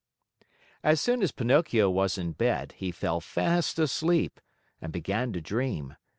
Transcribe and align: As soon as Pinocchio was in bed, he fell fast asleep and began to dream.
As 0.81 0.99
soon 0.99 1.21
as 1.21 1.31
Pinocchio 1.31 1.87
was 1.87 2.17
in 2.17 2.31
bed, 2.31 2.71
he 2.75 2.89
fell 2.91 3.21
fast 3.21 3.77
asleep 3.77 4.41
and 4.81 4.91
began 4.91 5.31
to 5.33 5.41
dream. 5.41 5.95